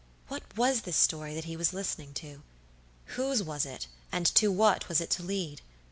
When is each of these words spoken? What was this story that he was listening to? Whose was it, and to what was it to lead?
What 0.29 0.41
was 0.57 0.81
this 0.81 0.97
story 0.97 1.35
that 1.35 1.43
he 1.45 1.55
was 1.55 1.73
listening 1.73 2.15
to? 2.15 2.41
Whose 3.17 3.43
was 3.43 3.67
it, 3.67 3.85
and 4.11 4.25
to 4.33 4.51
what 4.51 4.89
was 4.89 4.99
it 4.99 5.11
to 5.11 5.21
lead? 5.21 5.61